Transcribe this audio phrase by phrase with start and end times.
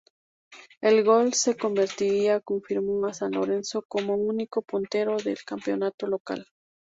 [0.81, 6.47] El gol que convertiría confirmó a San Lorenzo como único puntero del campeonato local.